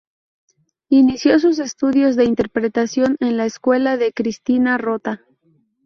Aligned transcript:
Inició 0.89 1.37
sus 1.37 1.59
estudios 1.59 2.15
de 2.15 2.23
interpretación 2.25 3.17
en 3.19 3.37
la 3.37 3.45
escuela 3.45 3.97
de 3.97 4.11
Cristina 4.13 4.79
Rota. 4.79 5.21